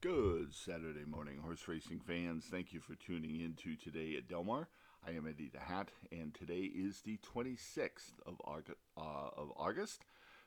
Good 0.00 0.54
Saturday 0.54 1.04
morning, 1.04 1.38
horse 1.38 1.66
racing 1.66 1.98
fans. 1.98 2.44
Thank 2.48 2.72
you 2.72 2.78
for 2.78 2.94
tuning 2.94 3.40
in 3.40 3.54
to 3.54 3.74
today 3.74 4.14
at 4.16 4.28
Del 4.28 4.44
Mar. 4.44 4.68
I 5.04 5.10
am 5.10 5.26
Eddie 5.26 5.50
the 5.52 5.58
Hat, 5.58 5.90
and 6.12 6.32
today 6.32 6.70
is 6.72 7.00
the 7.00 7.18
26th 7.34 8.12
of 8.24 8.36
uh, 8.46 8.60
of 8.96 9.50
August 9.56 10.04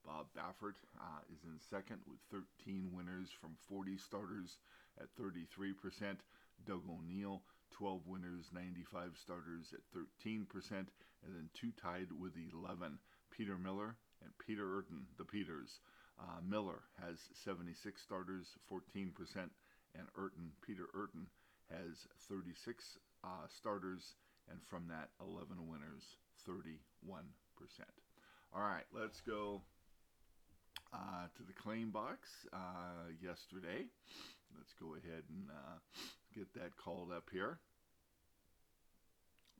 Bob 0.06 0.28
Baffert 0.38 0.78
uh, 1.00 1.22
is 1.34 1.44
in 1.46 1.60
second 1.70 2.00
with 2.08 2.20
13 2.32 2.90
winners 2.94 3.30
from 3.42 3.56
40 3.68 3.98
starters 3.98 4.58
at 5.00 5.08
33%. 5.20 6.18
Doug 6.66 6.84
O'Neill, 6.90 7.42
12 7.72 8.02
winners, 8.08 8.46
95 8.54 9.18
starters 9.20 9.74
at 9.74 9.82
13%, 9.98 10.46
and 10.72 10.88
then 11.36 11.50
two 11.54 11.72
tied 11.82 12.08
with 12.20 12.34
11. 12.38 12.98
Peter 13.36 13.58
Miller 13.58 13.96
and 14.24 14.32
Peter 14.46 14.64
Eurton, 14.64 15.06
the 15.18 15.26
Peters. 15.26 15.80
Uh, 16.20 16.40
Miller 16.48 16.84
has 17.04 17.20
76 17.44 18.02
starters, 18.02 18.48
14%, 18.72 19.12
and 19.36 20.08
Eurton, 20.16 20.52
Peter 20.66 20.88
Eurton, 20.94 21.28
has 21.70 22.08
36 22.30 22.98
uh, 23.24 23.28
starters, 23.50 24.16
and 24.50 24.60
from 24.70 24.88
that, 24.88 25.10
11 25.20 25.68
winners, 25.68 26.16
31%. 26.48 26.78
All 28.56 28.62
right, 28.62 28.86
let's 28.94 29.20
go 29.22 29.62
uh, 30.94 31.28
to 31.36 31.44
the 31.44 31.54
claim 31.54 31.92
box 31.92 32.30
uh, 32.54 33.12
yesterday. 33.22 33.86
Let's 34.56 34.74
go 34.80 34.96
ahead 34.96 35.24
and 35.28 35.50
uh, 35.50 35.80
get 36.34 36.54
that 36.54 36.78
called 36.78 37.12
up 37.12 37.28
here. 37.32 37.60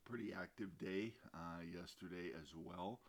Pretty 0.06 0.34
active 0.40 0.78
day 0.80 1.14
uh, 1.34 1.66
yesterday 1.74 2.30
as 2.40 2.48
well. 2.56 3.00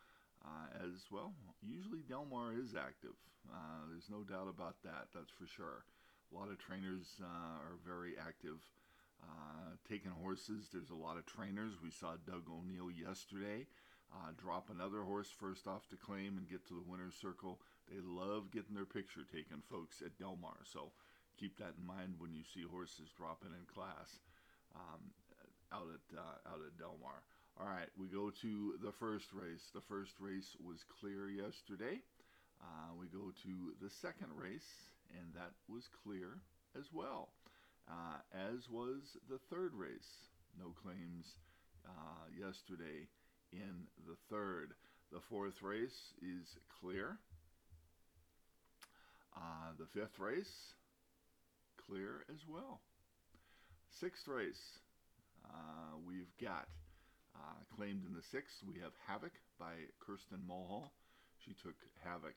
Uh, 0.47 0.87
as 0.87 1.11
well, 1.11 1.35
usually 1.61 2.07
Del 2.07 2.25
Mar 2.25 2.55
is 2.55 2.79
active. 2.79 3.19
Uh, 3.51 3.83
there's 3.91 4.07
no 4.07 4.23
doubt 4.23 4.47
about 4.47 4.77
that. 4.85 5.11
That's 5.13 5.35
for 5.35 5.47
sure. 5.47 5.83
A 6.31 6.35
lot 6.35 6.51
of 6.51 6.59
trainers 6.59 7.19
uh, 7.19 7.59
are 7.67 7.83
very 7.83 8.15
active 8.15 8.63
uh, 9.23 9.75
taking 9.89 10.15
horses. 10.23 10.71
There's 10.73 10.91
a 10.91 10.99
lot 10.99 11.19
of 11.19 11.27
trainers. 11.27 11.83
We 11.83 11.91
saw 11.91 12.15
Doug 12.27 12.47
O'Neill 12.47 12.91
yesterday 12.91 13.67
uh, 14.13 14.31
drop 14.39 14.71
another 14.71 15.03
horse 15.03 15.31
first 15.31 15.67
off 15.67 15.89
to 15.91 15.97
claim 15.97 16.39
and 16.39 16.49
get 16.49 16.67
to 16.69 16.75
the 16.75 16.87
winner's 16.87 17.15
circle. 17.15 17.61
They 17.91 17.99
love 18.03 18.51
getting 18.51 18.75
their 18.75 18.87
picture 18.87 19.27
taken, 19.27 19.63
folks, 19.71 20.03
at 20.05 20.19
Del 20.19 20.39
Mar. 20.41 20.63
So 20.65 20.93
keep 21.39 21.59
that 21.59 21.75
in 21.79 21.87
mind 21.87 22.15
when 22.19 22.35
you 22.35 22.43
see 22.43 22.63
horses 22.63 23.11
dropping 23.17 23.55
in 23.55 23.67
class 23.67 24.23
um, 24.75 25.11
out 25.73 25.89
at 25.91 26.07
uh, 26.17 26.39
out 26.51 26.63
at 26.63 26.79
Del 26.79 26.99
Mar. 27.03 27.23
All 27.59 27.67
right, 27.67 27.89
we 27.97 28.07
go 28.09 28.31
to 28.43 28.75
the 28.85 28.93
first 28.93 29.33
race. 29.33 29.71
The 29.73 29.81
first 29.81 30.13
race 30.21 30.57
was 30.63 30.85
clear 31.01 31.31
yesterday. 31.31 32.01
Uh, 32.61 32.93
we 33.01 33.07
go 33.07 33.33
to 33.45 33.73
the 33.81 33.89
second 33.89 34.29
race, 34.37 34.93
and 35.17 35.33
that 35.33 35.53
was 35.67 35.89
clear 36.05 36.37
as 36.79 36.85
well, 36.93 37.31
uh, 37.89 38.21
as 38.53 38.69
was 38.69 39.17
the 39.31 39.39
third 39.49 39.73
race. 39.73 40.29
No 40.59 40.75
claims 40.83 41.33
uh, 41.89 42.29
yesterday 42.39 43.09
in 43.53 43.89
the 44.07 44.17
third. 44.29 44.75
The 45.11 45.21
fourth 45.31 45.63
race 45.63 46.13
is 46.21 46.59
clear. 46.81 47.17
Uh, 49.35 49.73
the 49.79 49.87
fifth 49.99 50.19
race, 50.19 50.75
clear 51.89 52.27
as 52.29 52.41
well. 52.47 52.81
Sixth 53.99 54.29
race, 54.29 54.81
uh, 55.49 55.97
we've 56.07 56.37
got 56.39 56.69
uh, 57.37 57.61
claimed 57.77 58.09
in 58.09 58.17
the 58.17 58.25
sixth, 58.33 58.65
we 58.65 58.81
have 58.81 58.97
Havoc 59.05 59.33
by 59.61 59.77
Kristin 60.01 60.41
Mulhall. 60.49 60.93
She 61.45 61.53
took 61.61 61.77
Havoc 62.01 62.35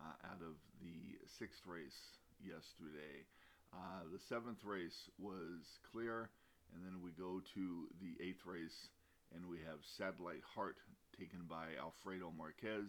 uh, 0.00 0.16
out 0.32 0.40
of 0.40 0.56
the 0.80 1.20
sixth 1.36 1.60
race 1.68 2.16
yesterday. 2.40 3.28
Uh, 3.70 4.08
the 4.08 4.18
seventh 4.32 4.64
race 4.64 4.96
was 5.20 5.60
clear, 5.92 6.32
and 6.72 6.80
then 6.82 7.04
we 7.04 7.12
go 7.12 7.44
to 7.54 7.86
the 8.00 8.16
eighth 8.24 8.42
race, 8.48 8.88
and 9.36 9.44
we 9.46 9.60
have 9.62 9.78
Satellite 10.00 10.42
Heart 10.56 10.80
taken 11.14 11.44
by 11.44 11.76
Alfredo 11.78 12.32
Marquez 12.32 12.88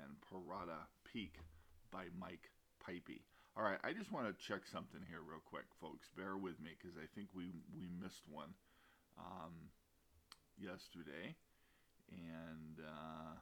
and 0.00 0.10
Parada 0.24 0.88
Peak 1.04 1.36
by 1.92 2.08
Mike 2.18 2.50
Puype. 2.82 3.20
All 3.56 3.66
right, 3.66 3.78
I 3.82 3.92
just 3.92 4.10
want 4.14 4.30
to 4.30 4.34
check 4.46 4.62
something 4.70 5.02
here 5.10 5.22
real 5.22 5.42
quick, 5.42 5.66
folks. 5.82 6.06
Bear 6.16 6.38
with 6.38 6.58
me 6.62 6.78
because 6.78 6.94
I 6.96 7.06
think 7.14 7.28
we 7.34 7.50
we 7.74 7.90
missed 7.90 8.22
one. 8.30 8.54
Um, 9.18 9.74
yesterday, 10.60 11.34
and 12.10 12.84
uh, 12.84 13.34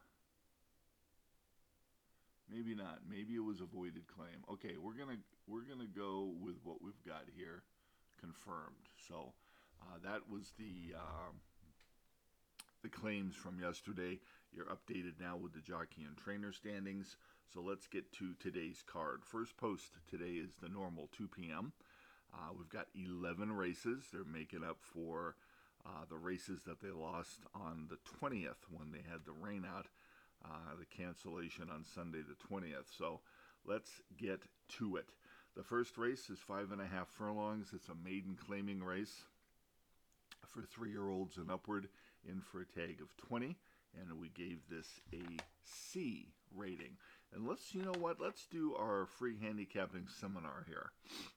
maybe 2.50 2.75
not. 2.75 3.00
Maybe 3.09 3.34
it 3.34 3.44
was 3.44 3.60
a 3.60 3.66
voided 3.66 4.06
claim. 4.06 4.44
Okay, 4.53 4.77
we're 4.81 4.94
gonna 4.94 5.19
we're 5.47 5.66
gonna 5.69 5.88
go 5.88 6.32
with 6.41 6.56
what 6.65 6.82
we've 6.82 7.03
got 7.06 7.25
here, 7.37 7.62
confirmed. 8.21 8.88
So 9.09 9.32
uh, 9.82 9.99
that 10.05 10.31
was 10.31 10.53
the 10.59 10.94
uh, 10.97 11.32
the 12.82 12.88
claims 12.88 13.34
from 13.34 13.60
yesterday. 13.60 14.21
You're 14.55 14.66
updated 14.66 15.21
now 15.21 15.37
with 15.37 15.53
the 15.53 15.60
jockey 15.60 16.05
and 16.06 16.16
trainer 16.16 16.53
standings. 16.53 17.16
So 17.53 17.60
let's 17.60 17.87
get 17.87 18.12
to 18.15 18.34
today's 18.41 18.82
card. 18.87 19.25
First 19.25 19.56
post 19.56 19.93
today 20.11 20.32
is 20.32 20.56
the 20.61 20.69
normal 20.69 21.08
2 21.17 21.29
p.m. 21.29 21.73
Uh, 22.35 22.52
we've 22.56 22.69
got 22.69 22.87
11 22.94 23.52
races. 23.52 24.05
They're 24.12 24.25
making 24.25 24.64
up 24.64 24.79
for 24.81 25.37
uh, 25.87 26.05
the 26.09 26.17
races 26.17 26.61
that 26.67 26.81
they 26.81 26.91
lost 26.91 27.41
on 27.55 27.88
the 27.88 27.99
20th 28.19 28.67
when 28.71 28.91
they 28.91 29.03
had 29.09 29.21
the 29.25 29.33
rain 29.33 29.65
out, 29.65 29.87
uh, 30.44 30.75
the 30.79 30.87
cancellation 30.87 31.69
on 31.71 31.85
Sunday 31.85 32.19
the 32.19 32.55
20th. 32.55 32.97
So 32.99 33.21
let's 33.65 33.91
get 34.19 34.41
to 34.79 34.97
it. 34.97 35.06
The 35.56 35.62
first 35.62 35.97
race 35.97 36.29
is 36.29 36.38
five 36.38 36.73
and 36.73 36.81
a 36.81 36.87
half 36.87 37.09
furlongs. 37.09 37.69
It's 37.73 37.88
a 37.88 37.94
maiden 38.05 38.37
claiming 38.37 38.83
race 38.83 39.25
for 40.47 40.62
three 40.62 40.91
year 40.91 41.09
olds 41.09 41.37
and 41.37 41.50
upward, 41.50 41.89
in 42.29 42.41
for 42.41 42.61
a 42.61 42.67
tag 42.67 43.00
of 43.00 43.17
20. 43.29 43.56
And 43.99 44.21
we 44.21 44.29
gave 44.29 44.59
this 44.69 45.00
a 45.12 45.23
C 45.65 46.29
rating. 46.55 46.97
And 47.35 47.47
let's, 47.47 47.75
you 47.75 47.82
know 47.82 47.94
what, 47.99 48.21
let's 48.21 48.47
do 48.47 48.75
our 48.79 49.06
free 49.19 49.37
handicapping 49.41 50.06
seminar 50.21 50.65
here 50.67 50.91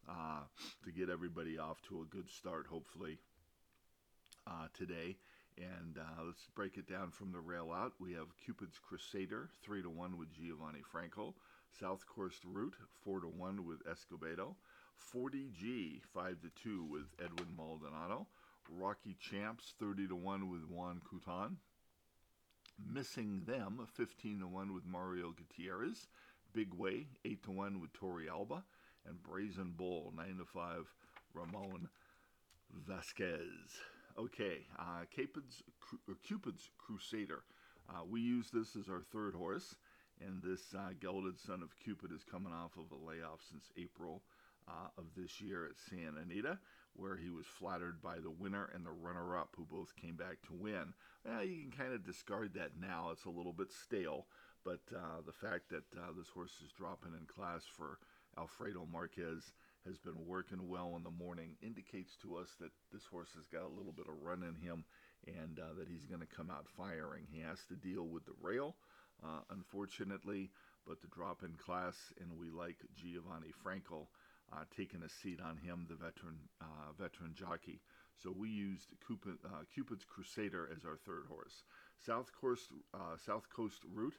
uh, 0.09 0.41
to 0.83 0.91
get 0.91 1.09
everybody 1.09 1.57
off 1.57 1.81
to 1.83 2.01
a 2.01 2.15
good 2.15 2.29
start, 2.29 2.67
hopefully, 2.69 3.19
uh, 4.49 4.67
today. 4.73 5.17
And 5.57 5.97
uh, 5.97 6.23
let's 6.25 6.47
break 6.55 6.77
it 6.77 6.87
down 6.87 7.11
from 7.11 7.31
the 7.31 7.39
rail 7.39 7.71
out. 7.73 7.93
We 7.99 8.13
have 8.13 8.27
Cupid's 8.45 8.79
Crusader, 8.79 9.49
3 9.63 9.81
to 9.83 9.89
1 9.89 10.17
with 10.17 10.31
Giovanni 10.33 10.81
Franco. 10.89 11.35
South 11.79 12.05
Coast 12.07 12.39
Route, 12.45 12.75
4 13.03 13.21
to 13.21 13.27
1 13.27 13.65
with 13.65 13.85
Escobedo. 13.85 14.55
40G, 15.13 16.01
5 16.13 16.41
to 16.41 16.49
2 16.63 16.83
with 16.83 17.05
Edwin 17.23 17.49
Maldonado. 17.55 18.27
Rocky 18.69 19.17
Champs, 19.19 19.73
30 19.79 20.07
to 20.07 20.15
1 20.15 20.49
with 20.49 20.63
Juan 20.69 21.01
Coutan. 21.01 21.55
Missing 22.93 23.43
Them, 23.45 23.85
15 23.93 24.39
to 24.39 24.47
1 24.47 24.73
with 24.73 24.85
Mario 24.85 25.31
Gutierrez. 25.31 26.07
Big 26.53 26.73
Way, 26.73 27.07
8 27.25 27.43
to 27.43 27.51
1 27.51 27.81
with 27.81 27.93
Tori 27.93 28.29
Alba. 28.29 28.63
And 29.05 29.21
Brazen 29.21 29.73
Bull, 29.75 30.13
9 30.15 30.37
to 30.37 30.45
5, 30.45 30.93
Ramon 31.33 31.89
Vasquez. 32.87 33.81
Okay, 34.19 34.65
uh, 34.77 35.05
Cupid's, 35.15 35.63
Cupid's 36.27 36.69
Crusader. 36.77 37.43
Uh, 37.89 38.01
we 38.03 38.19
use 38.19 38.49
this 38.51 38.75
as 38.75 38.89
our 38.89 39.01
third 39.13 39.33
horse, 39.33 39.75
and 40.19 40.43
this 40.43 40.75
uh, 40.77 40.89
gelded 40.99 41.39
son 41.39 41.63
of 41.63 41.79
Cupid 41.81 42.11
is 42.11 42.25
coming 42.29 42.51
off 42.51 42.71
of 42.75 42.91
a 42.91 43.07
layoff 43.09 43.39
since 43.49 43.71
April 43.77 44.21
uh, 44.67 44.89
of 44.97 45.05
this 45.15 45.39
year 45.39 45.67
at 45.67 45.79
Santa 45.89 46.19
Anita, 46.21 46.59
where 46.97 47.15
he 47.15 47.29
was 47.29 47.45
flattered 47.45 48.01
by 48.01 48.15
the 48.19 48.29
winner 48.29 48.69
and 48.75 48.85
the 48.85 48.91
runner 48.91 49.37
up, 49.37 49.55
who 49.55 49.63
both 49.63 49.95
came 49.95 50.17
back 50.17 50.41
to 50.47 50.53
win. 50.53 50.93
Well, 51.23 51.45
you 51.45 51.61
can 51.61 51.71
kind 51.71 51.93
of 51.93 52.05
discard 52.05 52.53
that 52.55 52.71
now, 52.77 53.11
it's 53.13 53.23
a 53.23 53.29
little 53.29 53.53
bit 53.53 53.71
stale, 53.71 54.25
but 54.65 54.81
uh, 54.93 55.21
the 55.25 55.31
fact 55.31 55.69
that 55.69 55.85
uh, 55.97 56.11
this 56.17 56.27
horse 56.27 56.59
is 56.61 56.73
dropping 56.73 57.13
in 57.13 57.25
class 57.25 57.63
for 57.65 57.99
Alfredo 58.37 58.85
Marquez 58.91 59.53
has 59.85 59.97
been 59.97 60.25
working 60.27 60.67
well 60.67 60.93
in 60.97 61.03
the 61.03 61.11
morning 61.11 61.55
indicates 61.61 62.15
to 62.21 62.35
us 62.35 62.49
that 62.59 62.71
this 62.91 63.05
horse 63.05 63.29
has 63.35 63.47
got 63.47 63.63
a 63.63 63.75
little 63.75 63.93
bit 63.93 64.07
of 64.07 64.21
run 64.21 64.43
in 64.43 64.55
him 64.55 64.83
and 65.27 65.59
uh, 65.59 65.73
that 65.77 65.87
he's 65.87 66.05
going 66.05 66.21
to 66.21 66.35
come 66.35 66.49
out 66.49 66.65
firing. 66.77 67.25
He 67.31 67.41
has 67.41 67.59
to 67.69 67.75
deal 67.75 68.07
with 68.07 68.25
the 68.25 68.35
rail, 68.41 68.75
uh, 69.23 69.41
unfortunately, 69.51 70.51
but 70.87 71.01
the 71.01 71.07
drop 71.07 71.43
in 71.43 71.53
class, 71.53 71.95
and 72.19 72.37
we 72.39 72.49
like 72.49 72.77
Giovanni 72.95 73.51
Franco 73.63 74.07
uh, 74.51 74.63
taking 74.75 75.03
a 75.03 75.09
seat 75.09 75.39
on 75.41 75.57
him, 75.57 75.85
the 75.89 75.95
veteran 75.95 76.37
uh, 76.61 76.91
veteran 76.97 77.33
jockey. 77.35 77.81
So 78.21 78.33
we 78.35 78.49
used 78.49 78.89
Cupid, 79.05 79.37
uh, 79.45 79.63
Cupid's 79.73 80.03
Crusader 80.03 80.69
as 80.75 80.83
our 80.83 80.97
third 81.05 81.25
horse. 81.29 81.63
South 82.03 82.31
Coast 82.39 82.71
uh, 82.93 83.15
South 83.23 83.47
Coast 83.55 83.83
Route, 83.93 84.17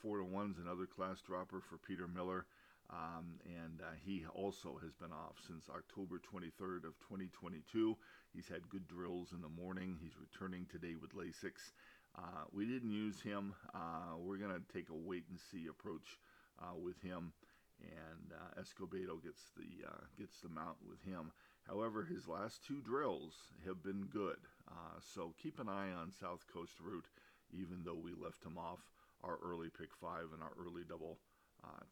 four 0.00 0.18
to 0.18 0.24
one's 0.24 0.58
another 0.58 0.86
class 0.86 1.20
dropper 1.20 1.60
for 1.60 1.78
Peter 1.78 2.06
Miller. 2.06 2.46
Um, 2.90 3.36
and 3.44 3.82
uh, 3.82 3.92
he 4.02 4.24
also 4.34 4.78
has 4.82 4.94
been 4.94 5.12
off 5.12 5.36
since 5.46 5.68
October 5.68 6.20
23rd 6.20 6.84
of 6.88 6.98
2022. 7.04 7.96
He's 8.34 8.48
had 8.48 8.68
good 8.70 8.86
drills 8.88 9.32
in 9.32 9.42
the 9.42 9.48
morning. 9.48 9.98
He's 10.00 10.16
returning 10.18 10.66
today 10.70 10.94
with 11.00 11.14
Lasix. 11.14 11.72
Uh, 12.16 12.44
we 12.52 12.64
didn't 12.64 12.90
use 12.90 13.20
him. 13.20 13.54
Uh, 13.74 14.16
we're 14.18 14.38
going 14.38 14.54
to 14.54 14.72
take 14.72 14.88
a 14.88 14.94
wait 14.94 15.24
and 15.30 15.38
see 15.38 15.66
approach 15.68 16.18
uh, 16.60 16.74
with 16.74 17.00
him, 17.02 17.32
and 17.82 18.32
uh, 18.32 18.60
Escobedo 18.60 19.22
gets 19.22 19.52
the 19.56 19.86
uh, 19.86 20.04
gets 20.18 20.40
the 20.40 20.48
mount 20.48 20.76
with 20.88 21.02
him. 21.04 21.30
However, 21.66 22.02
his 22.02 22.26
last 22.26 22.64
two 22.66 22.80
drills 22.80 23.34
have 23.66 23.82
been 23.82 24.08
good, 24.10 24.38
so 25.00 25.34
keep 25.40 25.60
an 25.60 25.68
eye 25.68 25.92
on 25.92 26.10
South 26.10 26.46
Coast 26.52 26.80
Route. 26.80 27.04
Even 27.52 27.82
though 27.84 27.98
we 28.02 28.12
left 28.12 28.44
him 28.44 28.56
off 28.56 28.80
our 29.22 29.38
early 29.44 29.68
pick 29.68 29.94
five 29.94 30.32
and 30.32 30.42
our 30.42 30.52
early 30.58 30.82
double 30.88 31.18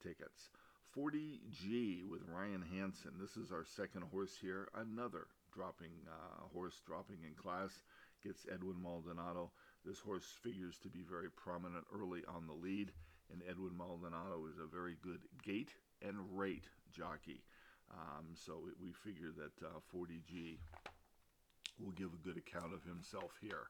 tickets. 0.02 0.48
40G 0.96 2.08
with 2.08 2.22
Ryan 2.26 2.64
Hansen. 2.72 3.12
This 3.20 3.36
is 3.36 3.52
our 3.52 3.66
second 3.66 4.04
horse 4.10 4.34
here. 4.40 4.68
Another 4.74 5.26
dropping 5.54 5.92
uh, 6.08 6.44
horse 6.54 6.80
dropping 6.86 7.18
in 7.22 7.34
class 7.34 7.82
gets 8.24 8.46
Edwin 8.50 8.80
Maldonado. 8.82 9.50
This 9.84 9.98
horse 9.98 10.24
figures 10.42 10.78
to 10.82 10.88
be 10.88 11.04
very 11.08 11.28
prominent 11.28 11.84
early 11.94 12.22
on 12.26 12.46
the 12.46 12.54
lead, 12.54 12.92
and 13.30 13.42
Edwin 13.48 13.76
Maldonado 13.76 14.46
is 14.50 14.58
a 14.58 14.74
very 14.74 14.96
good 15.02 15.20
gait 15.44 15.68
and 16.00 16.16
rate 16.32 16.64
jockey. 16.90 17.42
Um, 17.92 18.28
so 18.34 18.62
we 18.80 18.92
figure 18.92 19.32
that 19.36 19.66
uh, 19.66 19.80
40G 19.94 20.56
will 21.78 21.92
give 21.92 22.14
a 22.14 22.26
good 22.26 22.38
account 22.38 22.72
of 22.72 22.82
himself 22.84 23.32
here. 23.42 23.68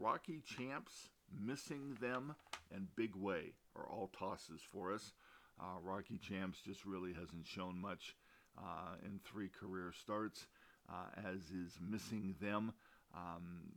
Rocky 0.00 0.42
Champs, 0.44 1.10
Missing 1.40 1.98
Them, 2.00 2.34
and 2.74 2.88
Big 2.96 3.14
Way 3.14 3.52
are 3.76 3.86
all 3.86 4.10
tosses 4.18 4.60
for 4.60 4.92
us. 4.92 5.12
Uh, 5.60 5.78
Rocky 5.82 6.18
Champs 6.18 6.58
just 6.60 6.84
really 6.84 7.12
hasn't 7.12 7.46
shown 7.46 7.80
much 7.80 8.16
uh, 8.58 8.96
in 9.04 9.20
three 9.24 9.48
career 9.48 9.92
starts, 9.92 10.46
uh, 10.88 11.28
as 11.32 11.40
is 11.50 11.78
missing 11.80 12.34
them. 12.40 12.72
Um, 13.14 13.72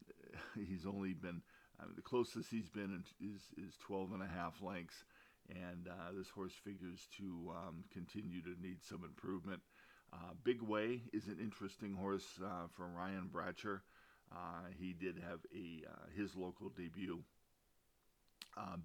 he's 0.68 0.85
only 0.85 1.13
been 1.13 1.41
the 1.95 2.01
closest 2.01 2.50
he's 2.50 2.69
been 2.69 3.03
is 3.21 3.41
is 3.57 3.75
12 3.85 4.13
and 4.13 4.24
a 4.24 4.27
half 4.27 4.62
lengths, 4.62 5.03
and 5.50 5.88
uh, 5.88 6.12
this 6.18 6.29
horse 6.29 6.53
figures 6.63 7.07
to 7.18 7.51
um, 7.56 7.83
continue 7.94 8.41
to 8.41 8.56
need 8.62 8.83
some 8.83 9.03
improvement. 9.03 9.62
Uh, 10.12 10.33
Big 10.44 10.62
Way 10.62 11.01
is 11.13 11.27
an 11.27 11.38
interesting 11.39 11.94
horse 11.94 12.39
uh, 12.44 12.68
from 12.75 12.95
Ryan 12.95 13.29
Bratcher. 13.31 13.81
he 14.79 14.94
did 14.94 15.18
have 15.18 15.39
a 15.53 15.83
his 16.19 16.35
local 16.35 16.69
debut 16.69 17.19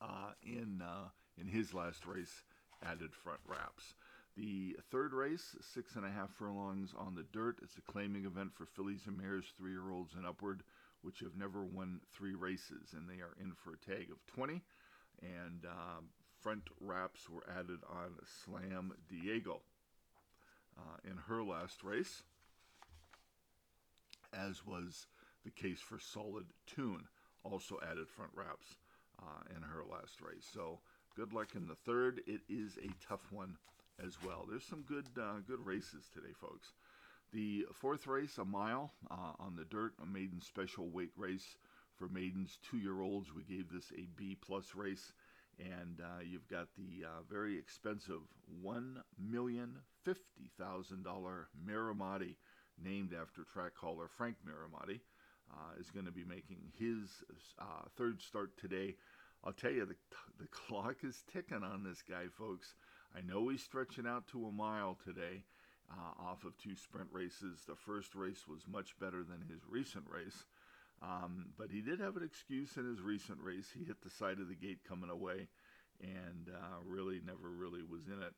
uh, 0.01 0.33
in 0.43 0.83
uh, 0.83 1.09
in 1.41 1.49
his 1.49 1.75
last 1.75 2.07
race 2.07 2.43
added 2.85 3.15
front 3.15 3.41
wraps. 3.47 3.95
The 4.39 4.77
third 4.93 5.15
race, 5.15 5.57
six 5.61 5.97
and 5.97 6.07
a 6.07 6.11
half 6.11 6.31
furlongs 6.31 6.95
on 6.97 7.17
the 7.17 7.27
dirt. 7.33 7.59
It's 7.61 7.77
a 7.77 7.93
claiming 7.93 8.25
event 8.25 8.53
for 8.55 8.67
fillies 8.67 9.01
and 9.09 9.19
mares, 9.19 9.47
three 9.57 9.73
year 9.73 9.91
olds 9.91 10.15
and 10.15 10.25
upward, 10.25 10.63
which 11.03 11.19
have 11.21 11.37
never 11.37 11.65
won 11.65 12.01
three 12.17 12.37
races, 12.37 12.95
and 12.95 13.09
they 13.09 13.21
are 13.21 13.35
in 13.41 13.53
for 13.53 13.73
a 13.73 13.79
tag 13.79 14.13
of 14.13 14.25
20. 14.29 14.63
And 15.23 15.67
uh, 15.67 16.03
front 16.41 16.63
wraps 16.81 17.29
were 17.29 17.43
added 17.51 17.81
on 17.91 18.15
Slam 18.45 18.93
Diego 19.09 19.63
uh, 20.79 20.99
in 21.11 21.17
her 21.27 21.43
last 21.43 21.83
race, 21.83 22.23
as 24.33 24.65
was 24.65 25.09
the 25.45 25.51
case 25.51 25.81
for 25.81 25.99
Solid 25.99 26.47
Tune, 26.65 27.09
also 27.43 27.81
added 27.83 28.09
front 28.09 28.31
wraps 28.37 28.77
uh, 29.21 29.57
in 29.57 29.63
her 29.63 29.83
last 29.91 30.21
race. 30.21 30.47
So 30.55 30.79
good 31.17 31.33
luck 31.33 31.57
in 31.57 31.67
the 31.67 31.75
third. 31.75 32.21
It 32.29 32.43
is 32.49 32.79
a 32.79 32.91
tough 33.05 33.33
one 33.33 33.57
as 34.05 34.17
well. 34.25 34.47
There's 34.49 34.65
some 34.65 34.83
good 34.83 35.07
uh, 35.21 35.41
good 35.47 35.65
races 35.65 36.09
today, 36.13 36.33
folks. 36.41 36.73
The 37.33 37.67
fourth 37.73 38.07
race, 38.07 38.39
a 38.39 38.45
mile 38.45 38.93
uh, 39.11 39.33
on 39.39 39.57
the 39.57 39.65
dirt, 39.65 39.93
a 40.03 40.07
maiden 40.07 40.41
special 40.41 40.89
weight 40.89 41.13
race 41.17 41.57
for 41.97 42.09
maidens 42.09 42.59
two 42.71 42.79
year 42.79 43.01
olds. 43.01 43.35
We 43.35 43.43
gave 43.43 43.71
this 43.71 43.93
a 43.97 44.07
B 44.17 44.37
plus 44.41 44.75
race, 44.75 45.13
and 45.59 46.01
uh, 46.01 46.23
you've 46.25 46.49
got 46.49 46.69
the 46.77 47.07
uh, 47.07 47.23
very 47.31 47.59
expensive 47.59 48.21
one 48.63 49.03
million 49.19 49.77
fifty 50.05 50.51
thousand 50.59 51.05
dollar 51.05 51.49
Mirahmadi 51.69 52.37
named 52.83 53.13
after 53.13 53.43
track 53.43 53.73
hauler 53.77 54.09
Frank 54.17 54.37
Mirahmadi, 54.47 55.01
uh, 55.53 55.81
is 55.81 55.91
going 55.91 56.07
to 56.07 56.13
be 56.13 56.25
making 56.25 56.59
his 56.79 57.23
uh, 57.59 57.89
third 57.97 58.23
start 58.23 58.57
today. 58.57 58.95
I'll 59.45 59.53
tell 59.53 59.71
you, 59.73 59.85
the, 59.85 59.97
the 60.41 60.49
clock 60.49 60.97
is 61.03 61.25
ticking 61.33 61.63
on 61.63 61.85
this 61.85 62.03
guy, 62.09 62.25
folks. 62.39 62.75
I 63.17 63.21
know 63.21 63.49
he's 63.49 63.63
stretching 63.63 64.07
out 64.07 64.27
to 64.29 64.47
a 64.47 64.53
mile 64.53 64.97
today 65.05 65.45
uh, 65.91 66.23
off 66.23 66.45
of 66.45 66.57
two 66.59 66.77
sprint 66.77 67.09
races. 67.13 67.65
The 67.67 67.77
first 67.77 68.15
race 68.15 68.47
was 68.49 68.69
much 68.69 68.99
better 68.99 69.25
than 69.25 69.45
his 69.49 69.63
recent 69.69 70.05
race, 70.09 70.45
um, 71.03 71.47
but 71.57 71.71
he 71.71 71.81
did 71.81 72.01
have 72.01 72.17
an 72.17 72.23
excuse 72.23 72.77
in 72.77 72.87
his 72.87 73.01
recent 73.01 73.39
race. 73.43 73.69
He 73.77 73.85
hit 73.85 74.03
the 74.03 74.11
side 74.11 74.39
of 74.39 74.49
the 74.49 74.55
gate 74.55 74.81
coming 74.87 75.11
away 75.11 75.49
and 76.01 76.49
uh, 76.55 76.79
really 76.85 77.21
never 77.25 77.49
really 77.51 77.83
was 77.83 78.07
in 78.07 78.23
it. 78.23 78.35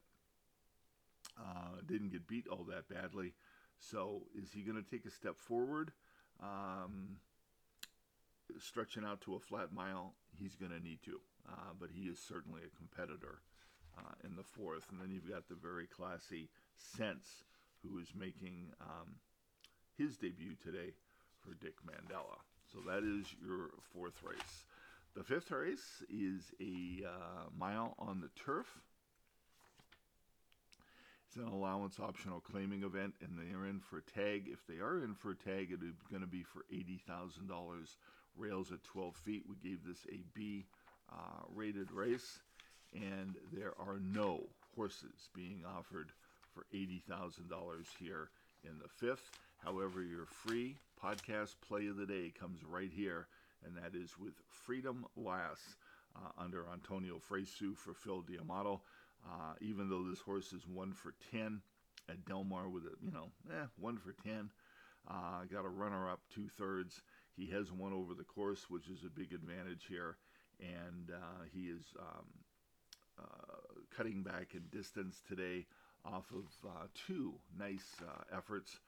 Uh, 1.39 1.81
didn't 1.87 2.13
get 2.13 2.27
beat 2.27 2.47
all 2.49 2.65
that 2.65 2.89
badly. 2.89 3.35
So 3.79 4.23
is 4.35 4.51
he 4.53 4.63
going 4.63 4.83
to 4.83 4.91
take 4.91 5.07
a 5.07 5.11
step 5.11 5.39
forward? 5.39 5.93
Um, 6.43 7.17
stretching 8.59 9.05
out 9.05 9.21
to 9.23 9.35
a 9.35 9.41
flat 9.41 9.73
mile, 9.73 10.15
he's 10.39 10.55
going 10.55 10.73
to 10.73 10.81
need 10.81 11.03
to. 11.05 11.21
Uh, 11.49 11.73
but 11.79 11.91
he 11.93 12.03
is 12.05 12.19
certainly 12.19 12.61
a 12.63 12.77
competitor 12.77 13.41
uh, 14.01 14.15
in 14.25 14.37
the 14.37 14.43
fourth. 14.43 14.85
And 14.91 15.01
then 15.01 15.11
you've 15.11 15.31
got 15.31 15.49
the 15.49 15.55
very 15.55 15.87
classy 15.87 16.49
Sense, 16.97 17.45
who 17.83 17.99
is 17.99 18.09
making 18.19 18.73
um, 18.81 19.17
his 19.99 20.17
debut 20.17 20.55
today 20.65 20.95
for 21.41 21.55
Dick 21.55 21.75
Mandella. 21.85 22.39
So 22.73 22.79
that 22.89 23.05
is 23.05 23.27
your 23.45 23.71
fourth 23.93 24.23
race. 24.25 24.65
The 25.15 25.23
fifth 25.23 25.51
race 25.51 26.03
is 26.09 26.53
a 26.61 27.07
uh, 27.07 27.49
mile 27.59 27.95
on 27.99 28.21
the 28.21 28.31
turf. 28.43 28.67
It's 31.27 31.37
an 31.37 31.49
allowance 31.49 32.01
optional 32.01 32.41
claiming 32.41 32.83
event, 32.83 33.15
and 33.21 33.39
they 33.39 33.55
are 33.55 33.67
in 33.67 33.81
for 33.81 33.99
a 33.99 34.03
tag. 34.03 34.49
If 34.51 34.67
they 34.67 34.83
are 34.83 35.03
in 35.05 35.15
for 35.15 35.31
a 35.33 35.37
tag, 35.37 35.71
it 35.71 35.85
is 35.85 35.95
going 36.11 36.23
to 36.23 36.29
be 36.29 36.43
for 36.43 36.65
$80,000. 36.73 37.97
Rails 38.37 38.73
at 38.73 38.83
12 38.85 39.17
feet. 39.17 39.45
We 39.49 39.57
gave 39.69 39.85
this 39.85 40.07
a 40.11 40.23
B 40.35 40.67
uh, 41.13 41.43
rated 41.55 41.93
race, 41.93 42.41
and 42.95 43.37
there 43.53 43.73
are 43.79 43.99
no 44.15 44.45
horses 44.75 45.29
being 45.35 45.63
offered 45.77 46.11
for 46.55 46.65
$80,000 46.75 47.41
here 47.99 48.31
in 48.65 48.79
the 48.79 48.89
fifth. 48.89 49.31
However, 49.65 50.03
your 50.03 50.27
free 50.27 50.77
podcast 51.03 51.55
play 51.67 51.87
of 51.87 51.97
the 51.97 52.07
day 52.07 52.33
comes 52.39 52.61
right 52.65 52.91
here 52.95 53.29
and 53.65 53.77
that 53.77 53.99
is 53.99 54.19
with 54.19 54.35
Freedom 54.49 55.05
Lass 55.17 55.77
uh, 56.17 56.43
under 56.43 56.65
Antonio 56.73 57.19
Fresu 57.19 57.75
for 57.75 57.95
Phil 57.95 58.23
D'Amato. 58.23 58.81
Uh, 59.27 59.53
even 59.61 59.91
though 59.91 60.03
this 60.03 60.21
horse 60.21 60.53
is 60.53 60.67
one 60.67 60.93
for 60.93 61.13
10 61.31 61.61
at 62.09 62.25
Del 62.25 62.45
Mar 62.45 62.69
with 62.69 62.85
a, 62.85 62.93
you 63.05 63.13
know, 63.13 63.31
eh, 63.51 63.67
one 63.79 63.99
for 63.99 64.15
10. 64.25 64.51
Uh, 65.09 65.45
got 65.53 65.65
a 65.65 65.69
runner 65.69 66.11
up 66.11 66.21
two 66.35 66.49
thirds. 66.49 67.03
He 67.37 67.47
has 67.51 67.71
one 67.71 67.93
over 67.93 68.15
the 68.15 68.25
course, 68.25 68.71
which 68.71 68.89
is 68.89 69.05
a 69.05 69.11
big 69.11 69.33
advantage 69.33 69.85
here. 69.89 70.17
And 70.61 71.11
uh, 71.11 71.45
he 71.53 71.65
is 71.65 71.83
um, 71.99 72.27
cutting 73.97 74.23
back 74.23 74.55
in 74.55 74.63
distance 74.71 75.23
today 75.29 75.67
off 76.05 76.31
of 76.33 76.47
uh, 76.69 76.87
two 77.07 77.35
nice 77.59 77.97
uh, 78.03 78.37
efforts, 78.37 78.79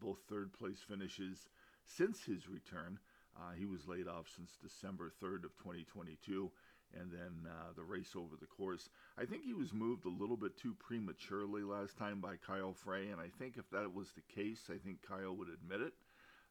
both 0.00 0.18
third 0.28 0.52
place 0.52 0.78
finishes 0.88 1.48
since 1.84 2.24
his 2.24 2.48
return. 2.48 2.98
Uh, 3.36 3.52
he 3.56 3.66
was 3.66 3.86
laid 3.86 4.08
off 4.08 4.26
since 4.34 4.56
December 4.62 5.12
3rd 5.22 5.44
of 5.44 5.56
2022, 5.58 6.50
and 6.98 7.10
then 7.12 7.50
uh, 7.50 7.72
the 7.76 7.82
race 7.82 8.12
over 8.16 8.34
the 8.40 8.46
course. 8.46 8.88
I 9.18 9.24
think 9.24 9.44
he 9.44 9.52
was 9.52 9.72
moved 9.72 10.06
a 10.06 10.08
little 10.20 10.36
bit 10.36 10.56
too 10.56 10.74
prematurely 10.78 11.62
last 11.62 11.98
time 11.98 12.20
by 12.20 12.36
Kyle 12.36 12.72
Frey, 12.72 13.10
and 13.10 13.20
I 13.20 13.28
think 13.38 13.56
if 13.58 13.68
that 13.70 13.94
was 13.94 14.08
the 14.12 14.34
case, 14.34 14.70
I 14.70 14.78
think 14.78 15.02
Kyle 15.06 15.36
would 15.36 15.48
admit 15.48 15.86
it. 15.86 15.92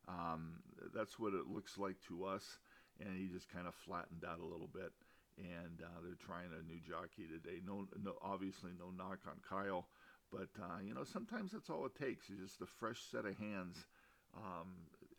Um, 0.07 0.59
that's 0.93 1.17
what 1.17 1.33
it 1.33 1.47
looks 1.51 1.77
like 1.77 1.95
to 2.07 2.25
us, 2.25 2.59
and 2.99 3.17
he 3.17 3.27
just 3.27 3.49
kind 3.51 3.67
of 3.67 3.73
flattened 3.73 4.23
out 4.27 4.39
a 4.39 4.45
little 4.45 4.69
bit. 4.71 4.91
And 5.37 5.81
uh, 5.83 5.99
they're 6.03 6.25
trying 6.25 6.51
a 6.53 6.63
new 6.63 6.79
jockey 6.79 7.27
today. 7.27 7.59
No, 7.65 7.87
no, 8.01 8.15
obviously 8.21 8.71
no 8.79 8.91
knock 8.91 9.19
on 9.27 9.41
Kyle, 9.47 9.87
but 10.31 10.49
uh, 10.61 10.79
you 10.81 10.93
know 10.93 11.03
sometimes 11.03 11.51
that's 11.51 11.69
all 11.69 11.85
it 11.85 11.95
takes. 11.95 12.29
Is 12.29 12.39
just 12.39 12.61
a 12.61 12.65
fresh 12.65 13.01
set 13.11 13.25
of 13.25 13.37
hands 13.37 13.85
um, 14.37 14.71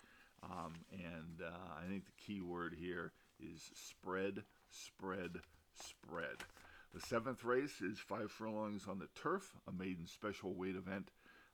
Um, 0.43 0.73
and 0.91 1.41
uh, 1.41 1.79
I 1.81 1.87
think 1.87 2.05
the 2.05 2.11
key 2.25 2.41
word 2.41 2.75
here 2.77 3.13
is 3.39 3.71
spread, 3.75 4.43
spread, 4.69 5.39
spread. 5.73 6.37
The 6.93 7.01
seventh 7.01 7.43
race 7.43 7.81
is 7.81 7.97
five 7.97 8.31
furlongs 8.31 8.87
on 8.87 8.99
the 8.99 9.07
turf, 9.19 9.55
a 9.67 9.71
maiden 9.71 10.05
special 10.05 10.53
weight 10.53 10.75
event. 10.75 11.09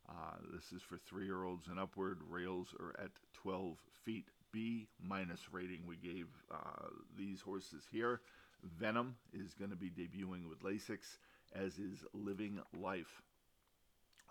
Uh, 0.10 0.36
this 0.54 0.74
is 0.74 0.82
for 0.82 0.98
three 0.98 1.26
year 1.26 1.46
olds 1.46 1.68
and 1.68 1.80
upward. 1.80 2.20
Rails 2.30 2.76
are 2.78 2.94
at 3.02 3.12
12 3.34 3.78
feet. 4.04 4.26
B 4.52 4.88
minus 5.00 5.42
rating 5.52 5.82
we 5.88 5.96
gave 5.96 6.26
uh, 6.52 6.88
these 7.16 7.40
horses 7.40 7.84
here. 7.92 8.20
Venom 8.64 9.16
is 9.32 9.54
going 9.54 9.70
to 9.70 9.78
be 9.78 9.90
debuting 9.92 10.50
with 10.50 10.64
Lasix, 10.64 11.18
as 11.54 11.78
is 11.78 12.04
Living 12.14 12.60
Life, 12.78 13.22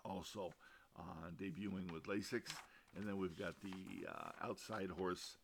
also 0.03 0.51
uh, 0.99 1.29
debuting 1.41 1.91
with 1.91 2.03
Lasix. 2.03 2.43
And 2.97 3.07
then 3.07 3.17
we've 3.17 3.37
got 3.37 3.55
the 3.61 4.07
uh, 4.07 4.47
outside 4.47 4.89
horse 4.89 5.37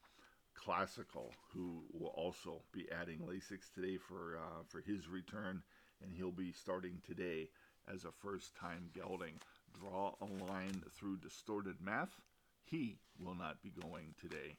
Classical, 0.55 1.31
who 1.53 1.83
will 1.93 2.13
also 2.15 2.61
be 2.71 2.87
adding 2.91 3.19
Lasix 3.19 3.73
today 3.73 3.97
for 3.97 4.37
uh, 4.37 4.63
for 4.67 4.81
his 4.81 5.07
return, 5.07 5.61
and 6.01 6.13
he'll 6.13 6.31
be 6.31 6.51
starting 6.51 7.01
today 7.05 7.49
as 7.93 8.05
a 8.05 8.11
first-time 8.11 8.89
gelding. 8.93 9.39
Draw 9.79 10.15
a 10.21 10.51
line 10.51 10.81
through 10.97 11.17
distorted 11.17 11.75
math. 11.81 12.15
He 12.63 12.97
will 13.19 13.35
not 13.35 13.61
be 13.61 13.71
going 13.81 14.15
today 14.19 14.57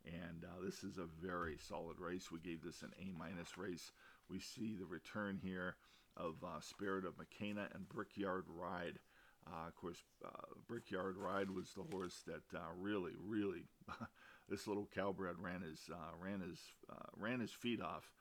And 0.04 0.45
uh, 0.45 0.64
this 0.64 0.83
is 0.83 0.99
a 0.99 1.07
very 1.25 1.59
solid 1.59 2.00
race. 2.00 2.31
We 2.33 2.40
gave 2.40 2.62
this 2.62 2.83
an 2.83 2.90
A 3.00 3.16
minus 3.16 3.57
race. 3.57 3.92
We 4.28 4.40
see 4.40 4.75
the 4.75 4.87
return 4.87 5.38
here 5.40 5.76
of 6.16 6.35
uh, 6.45 6.61
Spirit 6.61 7.04
of 7.04 7.19
McKenna 7.19 7.69
and 7.73 7.88
Brickyard 7.88 8.45
Ride. 8.49 8.99
Uh, 9.47 9.69
of 9.69 9.76
course, 9.76 9.99
uh, 10.25 10.28
Brickyard 10.69 11.16
Ride 11.16 11.50
was 11.50 11.73
the 11.75 11.83
horse 11.83 12.23
that 12.26 12.57
uh, 12.57 12.61
really, 12.76 13.12
really, 13.25 13.64
this 14.49 14.66
little 14.66 14.88
Cal-bred 14.95 15.37
ran 15.38 15.62
his 15.62 15.81
uh, 15.92 16.16
ran 16.21 16.40
his 16.40 16.59
uh, 16.90 17.07
ran 17.16 17.40
his 17.40 17.52
feet 17.52 17.81
off 17.81 18.12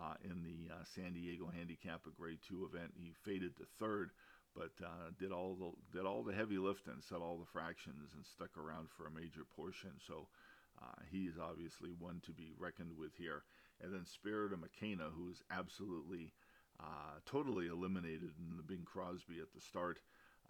uh, 0.00 0.14
in 0.24 0.42
the 0.42 0.72
uh, 0.72 0.84
San 0.94 1.12
Diego 1.12 1.50
Handicap, 1.54 2.06
a 2.06 2.10
Grade 2.10 2.38
Two 2.46 2.68
event. 2.70 2.92
He 2.96 3.12
faded 3.24 3.56
to 3.56 3.64
third, 3.78 4.10
but 4.54 4.72
uh, 4.82 5.10
did 5.18 5.32
all 5.32 5.54
the 5.54 5.98
did 5.98 6.06
all 6.06 6.22
the 6.22 6.32
heavy 6.32 6.58
lifting, 6.58 7.00
set 7.00 7.18
all 7.18 7.38
the 7.38 7.52
fractions, 7.52 8.14
and 8.14 8.24
stuck 8.24 8.56
around 8.56 8.88
for 8.90 9.06
a 9.06 9.10
major 9.10 9.44
portion. 9.56 9.90
So. 10.06 10.28
Uh, 10.80 11.02
he 11.10 11.24
is 11.24 11.34
obviously 11.42 11.90
one 11.98 12.20
to 12.24 12.30
be 12.30 12.54
reckoned 12.56 12.96
with 12.96 13.10
here. 13.18 13.42
And 13.82 13.92
then 13.92 14.06
Spirit 14.06 14.52
of 14.52 14.60
McKenna, 14.60 15.10
who 15.10 15.28
is 15.28 15.42
absolutely 15.50 16.32
totally 17.26 17.66
eliminated 17.66 18.30
in 18.38 18.56
the 18.56 18.62
Bing 18.62 18.84
Crosby 18.84 19.40
at 19.40 19.52
the 19.52 19.60
start. 19.60 19.98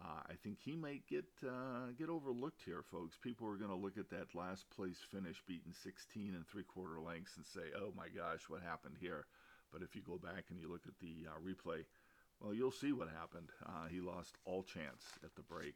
Uh, 0.00 0.22
I 0.30 0.34
think 0.44 0.58
he 0.60 0.76
might 0.76 1.06
get 1.08 1.26
uh, 1.44 1.90
get 1.98 2.08
overlooked 2.08 2.62
here, 2.64 2.82
folks. 2.82 3.18
People 3.20 3.48
are 3.48 3.56
going 3.56 3.70
to 3.70 3.76
look 3.76 3.98
at 3.98 4.10
that 4.10 4.34
last 4.34 4.70
place 4.70 4.98
finish, 5.10 5.42
beaten 5.46 5.72
16 5.74 6.34
and 6.34 6.46
three 6.46 6.62
quarter 6.62 7.00
lengths, 7.00 7.36
and 7.36 7.44
say, 7.44 7.74
"Oh 7.76 7.92
my 7.96 8.08
gosh, 8.08 8.48
what 8.48 8.62
happened 8.62 8.96
here?" 9.00 9.26
But 9.72 9.82
if 9.82 9.96
you 9.96 10.02
go 10.02 10.16
back 10.16 10.44
and 10.50 10.60
you 10.60 10.70
look 10.70 10.86
at 10.86 10.98
the 11.00 11.26
uh, 11.26 11.38
replay, 11.40 11.84
well, 12.40 12.54
you'll 12.54 12.70
see 12.70 12.92
what 12.92 13.08
happened. 13.08 13.50
Uh, 13.66 13.86
he 13.90 14.00
lost 14.00 14.36
all 14.44 14.62
chance 14.62 15.04
at 15.24 15.34
the 15.34 15.42
break 15.42 15.74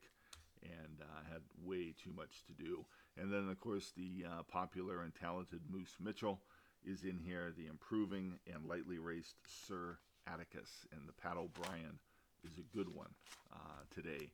and 0.62 1.00
uh, 1.02 1.30
had 1.30 1.42
way 1.62 1.92
too 2.02 2.12
much 2.16 2.44
to 2.46 2.52
do. 2.52 2.84
And 3.20 3.32
then, 3.32 3.48
of 3.48 3.58
course, 3.60 3.92
the 3.96 4.24
uh, 4.26 4.42
popular 4.44 5.02
and 5.02 5.12
talented 5.14 5.60
Moose 5.68 5.96
Mitchell 6.00 6.40
is 6.84 7.02
in 7.02 7.18
here. 7.18 7.52
The 7.56 7.66
improving 7.66 8.38
and 8.52 8.64
lightly 8.64 8.98
raced 8.98 9.36
Sir 9.66 9.98
Atticus 10.26 10.86
and 10.92 11.08
the 11.08 11.12
Pat 11.12 11.36
O'Brien 11.36 11.98
is 12.44 12.58
a 12.58 12.76
good 12.76 12.88
one 12.88 13.11
uh, 13.52 13.82
today 13.94 14.30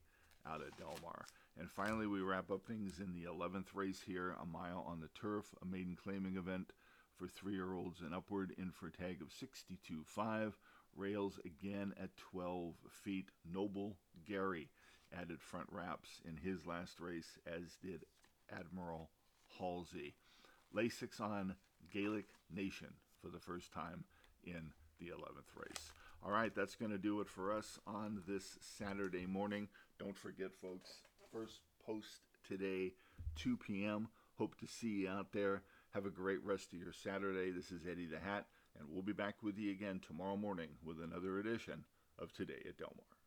out 0.46 0.60
at 0.60 0.76
Del 0.78 0.98
Mar. 1.02 1.26
And 1.58 1.70
finally, 1.70 2.06
we 2.06 2.20
wrap 2.20 2.50
up 2.50 2.64
things 2.64 3.00
in 3.00 3.12
the 3.12 3.28
11th 3.28 3.74
race 3.74 4.00
here, 4.06 4.36
a 4.40 4.46
mile 4.46 4.84
on 4.88 5.00
the 5.00 5.08
turf, 5.20 5.54
a 5.60 5.66
maiden 5.66 5.96
claiming 6.00 6.36
event 6.36 6.72
for 7.16 7.26
three 7.26 7.54
year 7.54 7.74
olds 7.74 8.00
and 8.00 8.14
upward, 8.14 8.54
in 8.56 8.70
for 8.70 8.86
a 8.86 8.92
tag 8.92 9.20
of 9.20 9.28
62.5. 9.28 10.52
Rails 10.96 11.38
again 11.44 11.92
at 12.00 12.16
12 12.16 12.74
feet. 12.90 13.30
Noble 13.52 13.96
Gary 14.26 14.68
added 15.16 15.40
front 15.40 15.66
wraps 15.70 16.20
in 16.26 16.36
his 16.36 16.66
last 16.66 17.00
race, 17.00 17.38
as 17.46 17.76
did 17.82 18.04
Admiral 18.52 19.10
Halsey. 19.58 20.14
Lasix 20.74 21.20
on 21.20 21.56
Gaelic 21.92 22.26
Nation 22.54 22.94
for 23.20 23.28
the 23.28 23.40
first 23.40 23.72
time 23.72 24.04
in 24.44 24.72
the 25.00 25.06
11th 25.06 25.56
race. 25.56 25.92
All 26.24 26.32
right, 26.32 26.54
that's 26.54 26.74
going 26.74 26.90
to 26.90 26.98
do 26.98 27.20
it 27.20 27.28
for 27.28 27.52
us 27.52 27.78
on 27.86 28.22
this 28.26 28.58
Saturday 28.60 29.24
morning. 29.24 29.68
Don't 29.98 30.16
forget, 30.16 30.52
folks, 30.54 31.02
first 31.32 31.60
post 31.84 32.22
today, 32.46 32.92
2 33.36 33.56
p.m. 33.56 34.08
Hope 34.36 34.58
to 34.58 34.66
see 34.66 34.88
you 34.88 35.08
out 35.08 35.32
there. 35.32 35.62
Have 35.94 36.06
a 36.06 36.10
great 36.10 36.44
rest 36.44 36.72
of 36.72 36.78
your 36.80 36.92
Saturday. 36.92 37.50
This 37.50 37.70
is 37.70 37.82
Eddie 37.90 38.06
the 38.06 38.18
Hat, 38.18 38.46
and 38.78 38.88
we'll 38.90 39.02
be 39.02 39.12
back 39.12 39.42
with 39.42 39.58
you 39.58 39.70
again 39.70 40.00
tomorrow 40.06 40.36
morning 40.36 40.70
with 40.84 40.98
another 41.02 41.38
edition 41.38 41.84
of 42.18 42.32
Today 42.32 42.62
at 42.68 42.76
Del 42.76 42.92
Mar. 42.96 43.17